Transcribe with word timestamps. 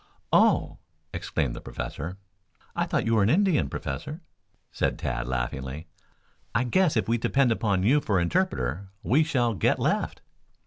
"Oh!" 0.33 0.79
exclaimed 1.13 1.55
the 1.55 1.61
Professor. 1.61 2.17
"I 2.75 2.87
thought 2.87 3.05
you 3.05 3.13
were 3.13 3.21
an 3.21 3.29
Indian, 3.29 3.69
Professor?" 3.69 4.21
said 4.71 4.97
Tad 4.97 5.27
laughingly. 5.27 5.85
"I 6.55 6.63
guess 6.63 6.97
if 6.97 7.07
we 7.07 7.19
depend 7.19 7.51
upon 7.51 7.83
you 7.83 8.01
for 8.01 8.19
interpreter 8.19 8.89
we 9.03 9.23
shall 9.23 9.53
get 9.53 9.77
left." 9.77 10.23